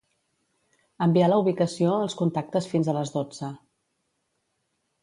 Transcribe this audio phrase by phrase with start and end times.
[1.07, 3.53] Enviar la ubicació als contactes fins a les dotze.